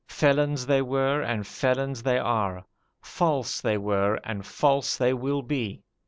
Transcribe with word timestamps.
Felons 0.07 0.65
they 0.65 0.81
were, 0.81 1.21
and 1.21 1.45
felons 1.45 2.01
they 2.01 2.17
are; 2.17 2.65
false 3.03 3.61
they 3.61 3.77
were, 3.77 4.15
and 4.23 4.43
false 4.43 4.97
they 4.97 5.13
will 5.13 5.43
be. 5.43 5.83